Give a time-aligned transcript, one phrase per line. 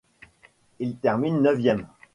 [0.79, 1.87] Il termine neuvième.